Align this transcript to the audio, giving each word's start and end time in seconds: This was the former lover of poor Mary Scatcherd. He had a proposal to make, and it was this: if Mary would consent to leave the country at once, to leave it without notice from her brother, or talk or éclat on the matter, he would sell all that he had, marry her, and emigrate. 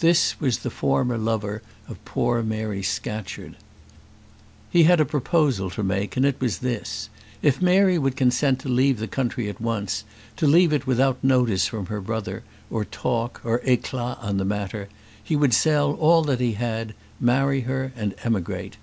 This 0.00 0.38
was 0.42 0.58
the 0.58 0.68
former 0.68 1.16
lover 1.16 1.62
of 1.88 2.04
poor 2.04 2.42
Mary 2.42 2.82
Scatcherd. 2.82 3.56
He 4.68 4.82
had 4.82 5.00
a 5.00 5.06
proposal 5.06 5.70
to 5.70 5.82
make, 5.82 6.18
and 6.18 6.26
it 6.26 6.38
was 6.38 6.58
this: 6.58 7.08
if 7.40 7.62
Mary 7.62 7.96
would 7.96 8.14
consent 8.14 8.58
to 8.58 8.68
leave 8.68 8.98
the 8.98 9.08
country 9.08 9.48
at 9.48 9.62
once, 9.62 10.04
to 10.36 10.46
leave 10.46 10.74
it 10.74 10.86
without 10.86 11.24
notice 11.24 11.66
from 11.66 11.86
her 11.86 12.02
brother, 12.02 12.42
or 12.68 12.84
talk 12.84 13.40
or 13.42 13.60
éclat 13.60 14.22
on 14.22 14.36
the 14.36 14.44
matter, 14.44 14.90
he 15.24 15.34
would 15.34 15.54
sell 15.54 15.94
all 15.94 16.20
that 16.24 16.40
he 16.40 16.52
had, 16.52 16.92
marry 17.18 17.62
her, 17.62 17.90
and 17.96 18.14
emigrate. 18.22 18.76